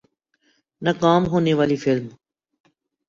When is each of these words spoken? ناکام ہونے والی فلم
ناکام 0.81 1.23
ہونے 1.31 1.53
والی 1.57 1.77
فلم 1.83 2.05